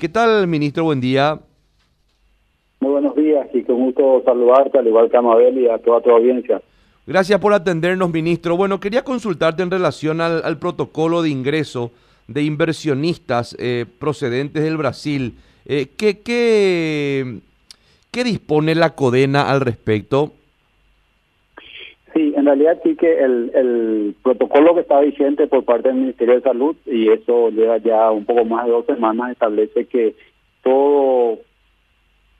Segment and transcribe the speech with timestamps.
[0.00, 0.84] ¿Qué tal, ministro?
[0.84, 1.40] Buen día.
[2.78, 6.00] Muy buenos días y con gusto saludarte, al igual que a Mabel y a toda
[6.00, 6.62] tu audiencia.
[7.04, 8.56] Gracias por atendernos, ministro.
[8.56, 11.90] Bueno, quería consultarte en relación al, protocolo de ingreso
[12.28, 15.34] de inversionistas eh, procedentes del Brasil.
[15.64, 17.40] Eh, ¿qué, qué,
[18.12, 20.34] qué dispone la CODENA al respecto?
[22.14, 26.36] Sí, en realidad sí que el, el protocolo que está vigente por parte del Ministerio
[26.36, 30.14] de Salud, y eso lleva ya un poco más de dos semanas, establece que
[30.62, 31.38] todo,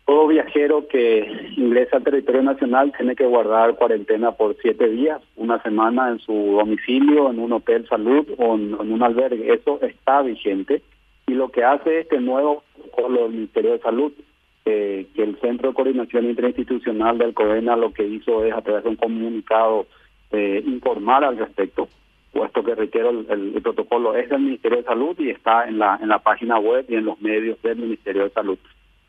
[0.07, 5.62] todo viajero que ingresa al territorio nacional tiene que guardar cuarentena por siete días, una
[5.62, 9.53] semana en su domicilio, en un hotel salud o en, en un albergue.
[9.53, 10.83] Eso está vigente.
[11.27, 14.12] Y lo que hace este nuevo protocolo del Ministerio de Salud
[15.15, 18.91] que el Centro de Coordinación Interinstitucional del COENA lo que hizo es a través de
[18.91, 19.87] un comunicado
[20.31, 21.89] eh, informar al respecto,
[22.33, 26.09] puesto que requiero el, protocolo es del Ministerio de Salud y está en la, en
[26.09, 28.59] la página web y en los medios del Ministerio de Salud.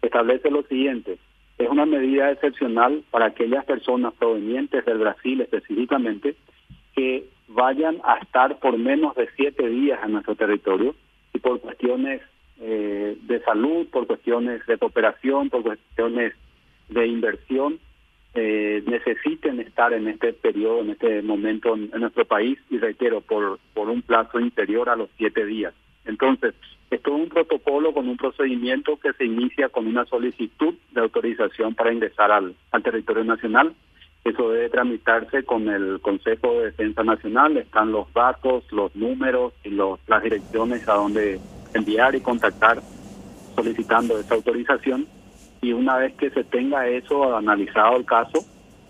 [0.02, 1.18] Establece lo siguiente,
[1.58, 6.36] es una medida excepcional para aquellas personas provenientes del Brasil específicamente
[6.96, 10.96] que vayan a estar por menos de siete días en nuestro territorio
[11.34, 12.22] y por cuestiones
[12.62, 16.34] eh, de salud, por cuestiones de cooperación, por cuestiones
[16.90, 17.80] de inversión,
[18.36, 23.60] eh, necesiten estar en este periodo, en este momento en, nuestro país y reitero, por,
[23.74, 25.74] por un plazo inferior a los siete días.
[26.06, 26.54] Entonces,
[26.92, 31.76] es todo un protocolo con un procedimiento que se inicia con una solicitud de autorización
[31.76, 33.74] para ingresar al, al territorio nacional.
[34.26, 39.70] Eso debe tramitarse con el Consejo de Defensa Nacional, están los datos, los números y
[39.70, 41.40] los, las direcciones a donde
[41.74, 42.82] enviar y contactar
[43.56, 45.08] solicitando esa autorización.
[45.62, 48.46] Y una vez que se tenga eso analizado el caso,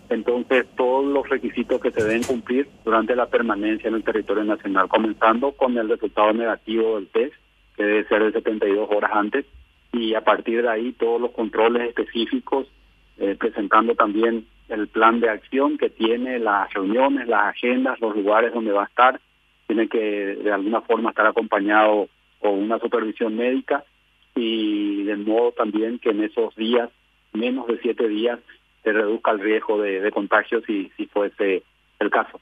[0.10, 4.88] entonces todos los requisitos que se deben cumplir durante la permanencia en el territorio nacional,
[4.88, 7.34] comenzando con el resultado negativo del test,
[7.76, 9.46] que debe ser de 72 horas antes,
[9.94, 12.68] y a partir de ahí todos los controles específicos,
[13.18, 18.54] eh, presentando también el plan de acción que tiene, las reuniones, las agendas, los lugares
[18.54, 19.20] donde va a estar,
[19.68, 22.08] tiene que de alguna forma estar acompañado
[22.40, 23.84] o una supervisión médica
[24.36, 26.90] y de modo también que en esos días,
[27.34, 28.40] menos de siete días,
[28.84, 31.64] se reduzca el riesgo de, contagio si, si fuese
[32.00, 32.40] el caso.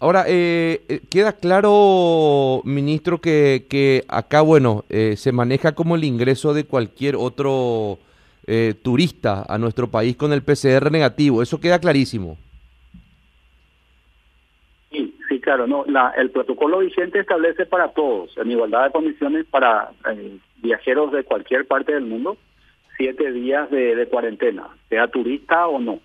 [0.00, 6.04] Ahora, eh, eh, queda claro, ministro, que, que acá, bueno, eh, se maneja como el
[6.04, 7.98] ingreso de cualquier otro
[8.82, 11.40] turista a nuestro país con el PCR negativo.
[11.40, 12.36] Eso queda clarísimo.
[15.44, 20.38] Claro, no, la, el protocolo vigente establece para todos, en igualdad de condiciones para eh,
[20.56, 22.38] viajeros de cualquier parte del mundo,
[22.96, 26.00] siete días de, cuarentena, sea turista o no.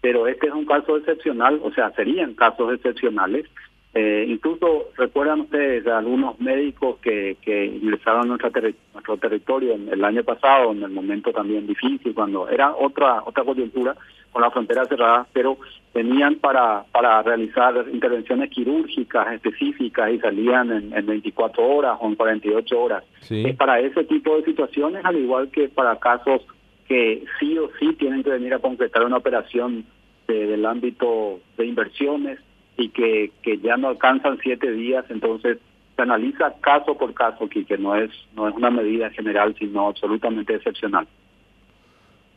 [0.00, 3.46] Pero este es un caso excepcional, o sea, serían casos excepcionales
[3.92, 8.50] eh, incluso recuerdan ustedes algunos médicos que, que ingresaron a nuestro,
[8.92, 13.42] nuestro territorio en el año pasado, en el momento también difícil, cuando era otra otra
[13.42, 13.96] coyuntura
[14.32, 15.58] con la frontera cerrada, pero
[15.92, 22.14] venían para para realizar intervenciones quirúrgicas específicas y salían en, en 24 horas o en
[22.14, 23.04] 48 horas.
[23.28, 26.42] Es para ese tipo de situaciones, al igual que para casos
[26.86, 29.84] que sí o sí tienen que venir a concretar una operación
[30.26, 32.38] del ámbito de inversiones
[32.76, 35.58] y que, que ya no alcanzan siete días, entonces
[35.94, 40.54] se analiza caso por caso, que no es, no es una medida general, sino absolutamente
[40.54, 41.06] excepcional.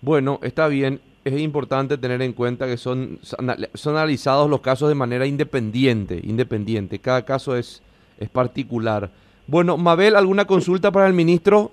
[0.01, 0.99] Bueno, está bien.
[1.25, 6.99] Es importante tener en cuenta que son, son analizados los casos de manera independiente, independiente.
[6.99, 7.81] Cada caso es,
[8.19, 9.09] es particular.
[9.47, 11.71] Bueno, Mabel, ¿alguna consulta para el ministro?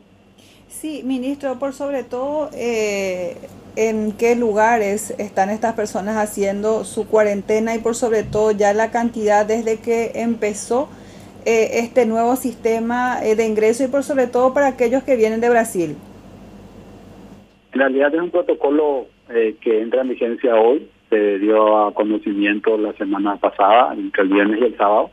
[0.69, 3.37] Sí, ministro, por sobre todo, eh,
[3.75, 8.93] ¿en qué lugares están estas personas haciendo su cuarentena y por sobre todo ya la
[8.93, 10.89] cantidad desde que empezó
[11.45, 15.41] eh, este nuevo sistema eh, de ingreso y por sobre todo para aquellos que vienen
[15.41, 15.97] de Brasil?
[17.73, 19.07] En realidad es un protocolo
[19.61, 24.61] que entra en vigencia hoy, se dio a conocimiento la semana pasada, entre el viernes
[24.61, 25.11] y el sábado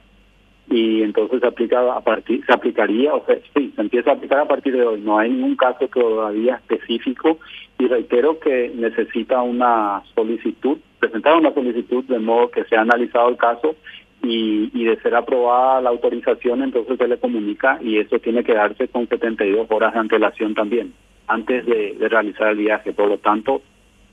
[0.69, 4.39] y entonces se aplica a partir se aplicaría o sea sí se empieza a aplicar
[4.39, 5.01] a partir de hoy.
[5.01, 7.39] No hay ningún caso todavía específico
[7.79, 13.37] y reitero que necesita una solicitud presentar una solicitud de modo que sea analizado el
[13.37, 13.75] caso
[14.23, 18.53] y, y de ser aprobada la autorización entonces se le comunica y eso tiene que
[18.53, 20.93] darse con 72 horas de antelación también
[21.27, 22.93] antes de realizar el viaje.
[22.93, 23.61] Por lo tanto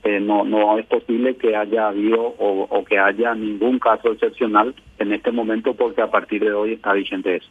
[0.05, 5.13] eh, no, no es posible que haya habido o, que haya ningún caso excepcional en
[5.15, 7.49] este momento porque a partir de hoy está vigente eso.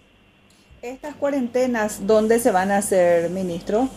[0.84, 3.90] ¿Estas cuarentenas dónde se van a hacer, ministro?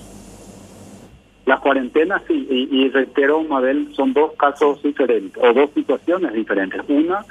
[1.44, 6.80] Las cuarentenas, sí, y, reitero, Mabel, son dos casos diferentes o dos situaciones diferentes.
[6.88, 7.24] Una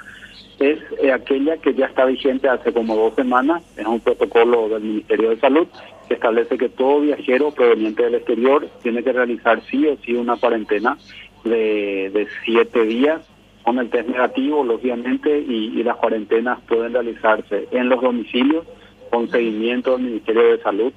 [0.59, 4.83] es eh, aquella que ya está vigente hace como dos semanas, es un protocolo del
[4.83, 5.67] Ministerio de Salud
[6.07, 10.37] que establece que todo viajero proveniente del exterior tiene que realizar sí o sí una
[10.37, 10.97] cuarentena
[11.43, 13.21] de, de siete días
[13.65, 18.63] con el test negativo, lógicamente, y, las cuarentenas pueden realizarse en los domicilios
[19.09, 20.93] con seguimiento del Ministerio de Salud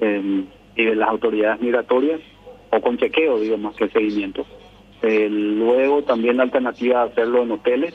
[0.00, 0.44] em,
[0.76, 2.20] y de las autoridades migratorias
[2.70, 4.44] o con chequeo, digo, más que seguimiento.
[5.00, 7.94] Eh, luego también la alternativa de hacerlo en hoteles,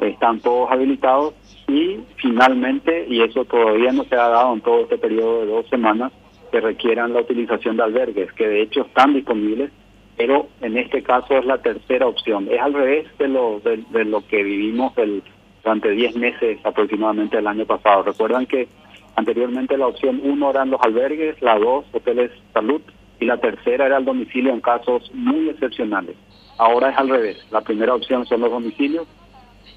[0.00, 1.34] están todos habilitados
[1.68, 5.68] y finalmente, y eso todavía no se ha dado en todo este periodo de dos
[5.68, 6.12] semanas,
[6.50, 9.70] que requieran la utilización de albergues, que de hecho están disponibles
[10.16, 12.48] pero en este caso es la tercera opción.
[12.50, 15.22] Es al revés de lo, de, lo que vivimos el,
[15.62, 18.04] durante 10 meses aproximadamente el año pasado.
[18.04, 18.68] Recuerdan que
[19.16, 22.80] anteriormente la opción 1 eran los albergues, la 2 hoteles salud
[23.18, 26.16] y la tercera era el domicilio en casos muy excepcionales.
[26.58, 27.44] Ahora es al revés.
[27.50, 29.08] La primera opción son los domicilios,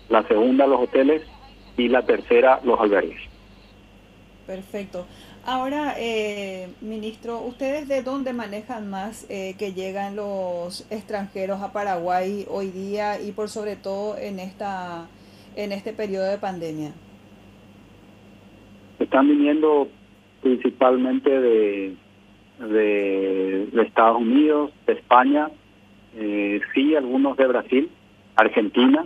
[0.10, 1.24] la segunda los hoteles
[1.78, 3.22] y la tercera los albergues.
[4.46, 5.06] Perfecto.
[5.46, 12.46] Ahora, eh, ministro, ¿ustedes de dónde manejan más eh, que llegan los extranjeros a Paraguay
[12.50, 15.08] hoy día y por sobre todo en esta
[15.56, 16.92] en este periodo de pandemia?
[19.00, 19.88] Están viniendo
[20.42, 21.96] principalmente de,
[22.60, 25.50] de, Estados Unidos, de España,
[26.16, 27.90] eh, sí, algunos de Brasil,
[28.36, 29.06] Argentina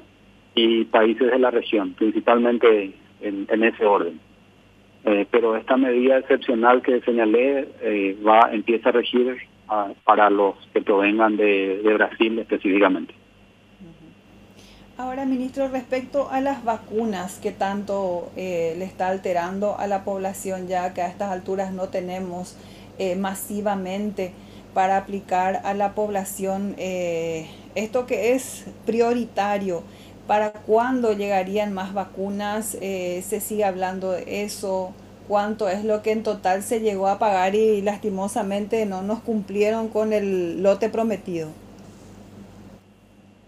[0.55, 4.19] y países de la región, principalmente en ese orden.
[5.03, 9.35] Eh, pero esta medida excepcional que señalé eh, va empieza a regir
[9.67, 13.15] ah, para los que provengan de, Brasil específicamente.
[14.97, 20.67] Ahora, ministro, respecto a las vacunas que tanto eh, le está alterando a la población,
[20.67, 22.57] ya que a estas alturas no tenemos
[23.17, 24.31] masivamente
[24.75, 29.81] para aplicar a la población esto que es prioritario
[30.31, 32.77] ¿Para cuándo llegarían más vacunas?
[32.81, 34.93] Eh, ¿Se sigue hablando de eso?
[35.27, 39.89] ¿Cuánto es lo que en total se llegó a pagar y lastimosamente no nos cumplieron
[39.89, 41.49] con el lote prometido?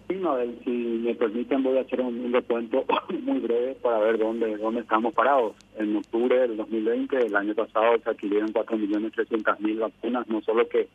[0.09, 2.83] Sí, Mabel, si me permiten voy a hacer un, recuento
[3.21, 5.53] muy breve para ver dónde dónde estamos parados.
[5.77, 10.89] En octubre del 2020, el año pasado, se adquirieron 4.300.000 vacunas, no solo que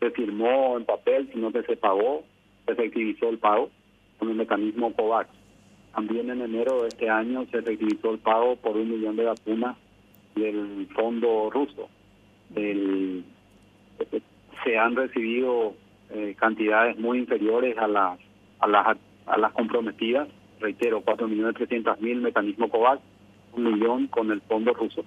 [0.00, 2.24] se firmó en papel, sino que se pagó,
[2.66, 3.70] se efectivizó el pago
[4.20, 5.28] con el mecanismo COVAX.
[5.94, 9.78] También en enero de este año se requisó el pago por un millón de vacunas
[10.36, 11.88] del fondo ruso.
[12.54, 13.24] se
[14.78, 15.74] han recibido
[16.10, 18.20] eh, cantidades muy inferiores a las,
[18.60, 20.28] a las, a las comprometidas.
[20.60, 23.00] Reitero, 4.300.000 mecanismo COVAX,
[23.54, 25.02] un millón con el fondo ruso.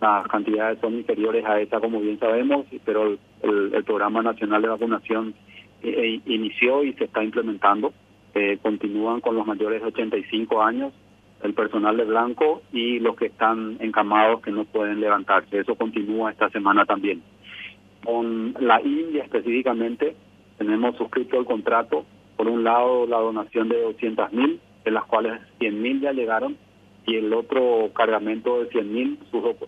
[0.00, 5.34] Las cantidades son inferiores a esa, como bien sabemos, pero el, programa nacional de vacunación
[5.82, 7.92] eh, eh, inició y se está implementando
[8.34, 10.92] eh, continúan con los mayores de 85 años,
[11.42, 15.58] el personal de blanco y los que están encamados que no pueden levantarse.
[15.58, 17.22] Eso continúa esta semana también.
[18.04, 20.16] Con la India específicamente,
[20.58, 22.04] tenemos suscrito el contrato.
[22.36, 26.56] Por un lado, la donación de 200 mil, de las cuales 100 mil ya llegaron,
[27.06, 29.18] y el otro cargamento de 100 mil,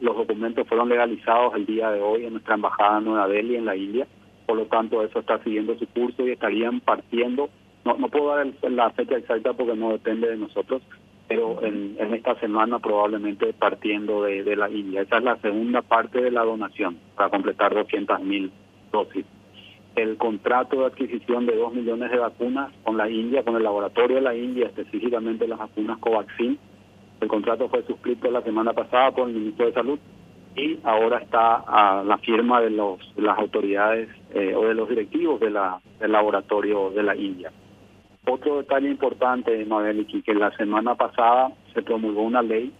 [0.00, 3.64] los documentos fueron legalizados el día de hoy en nuestra embajada en Nueva Delhi, en
[3.64, 4.06] la India.
[4.46, 7.48] Por lo tanto, eso está siguiendo su curso y estarían partiendo
[7.84, 10.82] no, no puedo dar la fecha exacta porque no depende de nosotros,
[11.28, 15.02] pero en, esta semana probablemente partiendo de, la India.
[15.02, 18.52] Esa es la segunda parte de la donación para completar 200 mil
[18.92, 19.24] dosis.
[19.96, 24.16] El contrato de adquisición de 2 millones de vacunas con la India, con el laboratorio
[24.16, 26.58] de la India, específicamente las vacunas Covaxin.
[27.20, 29.98] El contrato fue suscrito la semana pasada por el ministro de Salud
[30.54, 35.40] y ahora está a la firma de, los, las autoridades eh, o de los directivos
[35.40, 37.50] de la, del laboratorio de la India.
[38.26, 42.72] Otro detalle importante, Madeliki, que la semana pasada se promulgó una ley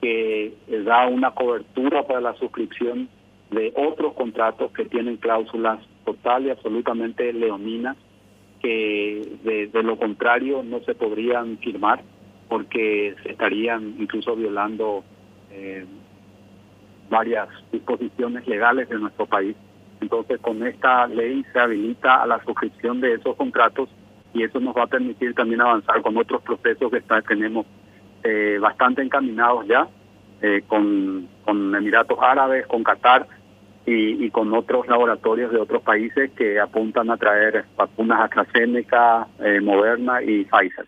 [0.00, 0.54] que
[0.84, 3.08] da una cobertura para la suscripción
[3.50, 7.96] de otros contratos que tienen cláusulas total y absolutamente leoninas,
[8.60, 12.02] que de, lo contrario no se podrían firmar
[12.48, 15.04] porque se estarían incluso violando
[15.52, 15.84] eh,
[17.08, 19.54] varias disposiciones legales de nuestro país.
[20.00, 23.88] Entonces, con esta ley se habilita a la suscripción de esos contratos
[24.32, 27.66] y eso nos va a permitir también avanzar con otros procesos que está, tenemos
[28.22, 29.88] eh, bastante encaminados ya,
[30.42, 33.26] eh, con, con Emiratos Árabes, con Qatar
[33.86, 40.22] y, con otros laboratorios de otros países que apuntan a traer vacunas AstraZeneca, eh, Moderna
[40.22, 40.86] y Pfizer.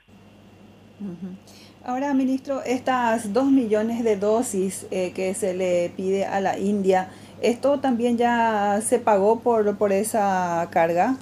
[1.84, 7.08] Ahora, ministro, estas dos millones de dosis que se le pide a la India,
[7.40, 11.16] ¿esto también ya se pagó por, por esa carga?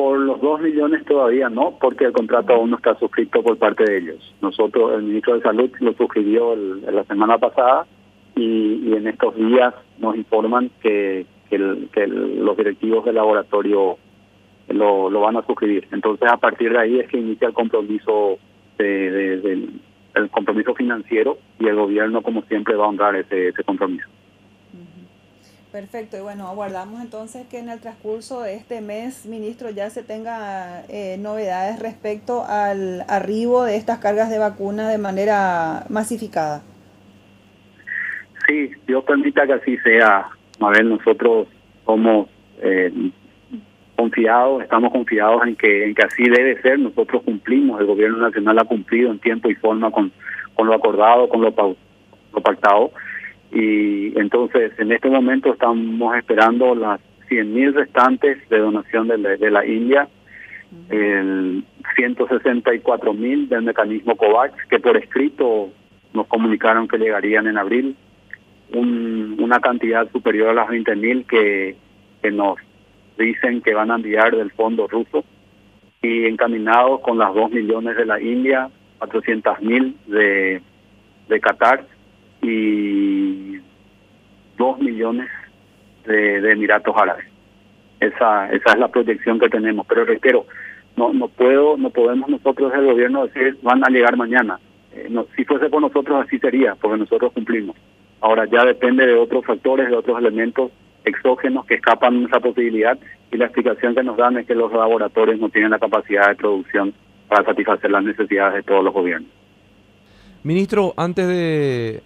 [0.00, 3.98] Los dos millones todavía no, porque el contrato aún no está suscrito por parte de
[3.98, 4.34] ellos.
[4.40, 7.86] Nosotros, el ministro de Salud lo suscribió la semana pasada
[8.34, 13.98] y, en estos días nos informan que, los directivos del laboratorio
[14.68, 15.86] lo, van a suscribir.
[15.92, 18.38] Entonces, a partir de ahí es que inicia el compromiso
[18.78, 19.68] de,
[20.14, 24.08] el compromiso financiero y el gobierno, como siempre, va a honrar ese compromiso.
[25.72, 30.02] Perfecto, y bueno, aguardamos entonces que en el transcurso de este mes, ministro, ya se
[30.02, 36.62] tenga eh, novedades respecto al arribo de estas cargas de vacuna de manera masificada.
[38.48, 40.26] Sí, Dios permita que así sea,
[40.58, 41.46] Mabel, nosotros
[41.86, 42.28] somos
[42.60, 42.92] eh,
[43.94, 48.58] confiados, estamos confiados en que, en que así debe ser, nosotros cumplimos, el gobierno nacional
[48.58, 50.10] ha cumplido en tiempo y forma con,
[50.56, 51.54] con lo acordado, con lo,
[52.32, 52.90] lo pactado
[53.52, 59.50] y entonces en este momento estamos esperando las 100.000 restantes de donación de la, de
[59.50, 60.08] la India,
[60.88, 61.64] el
[61.96, 65.70] 164.000 del mecanismo COVAX, que por escrito
[66.12, 67.96] nos comunicaron que llegarían en abril,
[68.72, 71.76] una cantidad superior a las 20.000 que,
[72.22, 72.56] que nos
[73.18, 75.24] dicen que van a enviar del fondo ruso,
[76.02, 80.62] y encaminados con las 2 millones de la India, 400.000 de,
[81.28, 81.84] de Qatar
[82.42, 83.58] y
[84.56, 85.28] dos millones
[86.06, 87.26] de, Emiratos Árabes.
[88.00, 89.86] Esa, esa es la proyección que tenemos.
[89.86, 90.46] Pero reitero,
[90.96, 94.58] no, no puedo, no podemos nosotros el gobierno decir van a llegar mañana.
[94.92, 97.76] Eh, si fuese por nosotros así sería, porque nosotros cumplimos.
[98.20, 100.72] Ahora ya depende de otros factores, de otros elementos
[101.04, 102.98] exógenos que escapan de esa posibilidad
[103.32, 106.34] y la explicación que nos dan es que los laboratorios no tienen la capacidad de
[106.34, 106.92] producción
[107.28, 109.30] para satisfacer las necesidades de todos los gobiernos.
[110.42, 112.02] Ministro, antes de,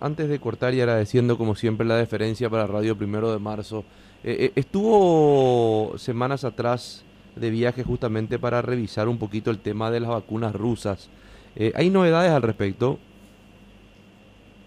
[0.00, 3.84] antes de cortar y agradeciendo como siempre la deferencia para Radio Primero de Marzo,
[4.24, 7.04] eh, eh, estuvo semanas atrás
[7.36, 11.08] de viaje justamente para revisar un poquito el tema de las vacunas rusas.
[11.54, 12.98] Eh, ¿Hay novedades al respecto?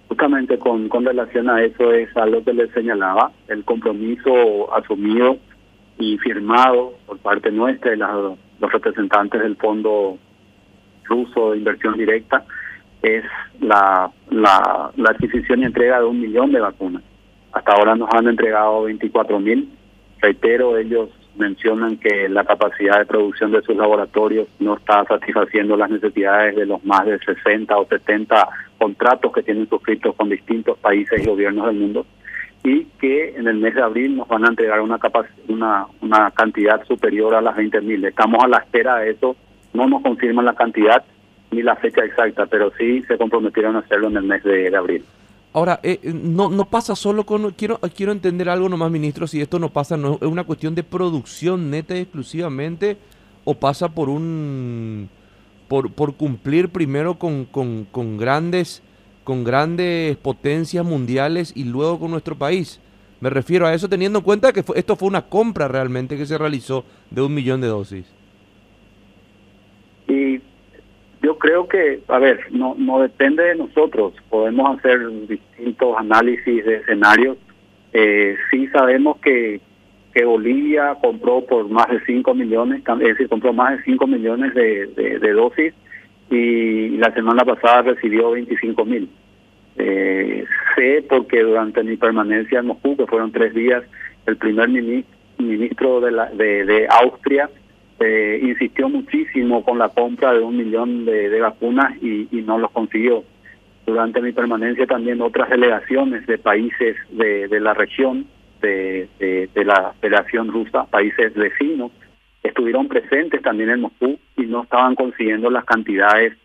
[0.07, 5.38] Justamente con, con relación a eso es algo que le señalaba, el compromiso asumido
[5.97, 10.17] y firmado por parte nuestra y los representantes del Fondo
[11.03, 12.45] Ruso de Inversión Directa
[13.01, 13.24] es
[13.60, 17.03] la, la, adquisición y entrega de un millón de vacunas.
[17.51, 19.70] Hasta ahora nos han entregado 24 mil.
[20.20, 25.89] Reitero, ellos mencionan que la capacidad de producción de sus laboratorios no está satisfaciendo las
[25.89, 31.22] necesidades de los más de 60 o 70 contratos que tienen suscritos con distintos países
[31.22, 32.06] y gobiernos del mundo
[32.63, 35.00] y que en el mes de abril nos van a entregar una
[35.48, 38.03] una, una cantidad superior a las 20 mil.
[38.06, 39.36] Estamos a la espera de eso,
[39.74, 41.03] no nos confirman la cantidad,
[41.51, 45.03] ni la fecha exacta, pero sí se comprometieron a hacerlo en el mes de, abril.
[45.53, 47.51] Ahora, eh, no, no pasa solo con...
[47.51, 50.84] Quiero, quiero entender algo nomás, ministro, si esto no pasa, no es una cuestión de
[50.84, 52.98] producción neta y exclusivamente
[53.46, 55.10] o pasa por un...
[55.68, 58.84] por, por cumplir primero con, con, con grandes
[59.29, 62.82] con grandes potencias mundiales y luego con nuestro país.
[63.22, 66.36] Me refiero a eso teniendo en cuenta que esto fue una compra realmente que se
[66.36, 68.08] realizó de un millón de dosis.
[70.08, 70.41] Y
[71.21, 74.13] yo creo que, a ver, no, no depende de nosotros.
[74.29, 77.38] Podemos hacer distintos análisis de escenarios.
[77.91, 79.59] Eh, sí sabemos que,
[80.13, 82.83] que Bolivia compró por más de 5 millones,
[83.29, 85.73] compró más de 5 millones de, de, dosis
[86.29, 89.09] y la semana pasada recibió 25 mil.
[89.77, 90.45] Eh,
[90.75, 93.83] sé porque durante mi permanencia en Moscú, que fueron tres días,
[94.25, 97.49] el primer ministro de, la, de, de Austria
[98.00, 103.24] eh, insistió muchísimo con la compra de un millón de, vacunas y, no los consiguió.
[103.86, 108.27] Durante mi permanencia también otras delegaciones de países de, la región,
[108.62, 109.10] de,
[109.56, 111.91] la Federación Rusa, países vecinos,
[112.41, 116.38] estuvieron presentes también en Moscú y no estaban consiguiendo las cantidades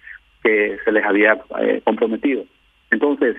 [0.43, 2.45] que se les había eh, comprometido.
[2.91, 3.37] Entonces,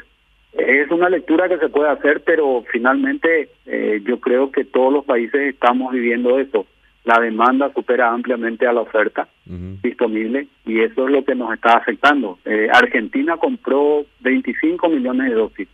[0.54, 5.04] es una lectura que se puede hacer, pero finalmente eh, yo creo que todos los
[5.04, 6.66] países estamos viviendo eso
[7.06, 11.78] la demanda supera ampliamente a la oferta disponible y eso es lo que nos está
[11.78, 12.40] afectando.
[12.46, 15.68] Eh, Argentina compró 25 millones de dosis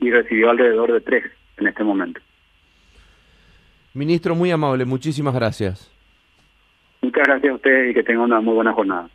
[0.00, 1.24] y recibió alrededor de 3
[1.58, 2.20] en este momento.
[3.94, 5.90] Ministro, muy amable, muchísimas gracias.
[7.02, 9.08] Muchas gracias a ustedes y que tengan una muy buena jornada.